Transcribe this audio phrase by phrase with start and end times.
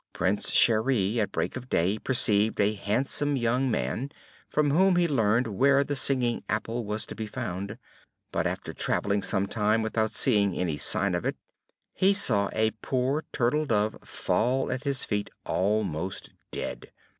[0.13, 4.09] Prince Cheri at break of day perceived a handsome young man,
[4.49, 7.77] from whom he learned where the singing apple was to be found:
[8.31, 11.35] but after travelling some time without seeing any sign of it,
[11.93, 16.89] he saw a poor turtle dove fall at his feet almost dead.